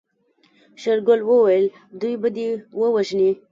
شېرګل 0.81 1.21
وويل 1.29 1.65
دوی 1.99 2.15
به 2.21 2.29
دې 2.35 2.47
ووژني. 2.79 3.31